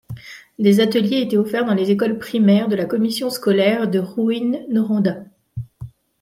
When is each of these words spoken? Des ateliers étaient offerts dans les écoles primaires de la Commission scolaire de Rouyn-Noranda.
Des 0.57 0.79
ateliers 0.79 1.21
étaient 1.21 1.37
offerts 1.37 1.63
dans 1.65 1.75
les 1.75 1.91
écoles 1.91 2.17
primaires 2.17 2.67
de 2.67 2.75
la 2.75 2.85
Commission 2.87 3.29
scolaire 3.29 3.87
de 3.87 3.99
Rouyn-Noranda. 3.99 5.25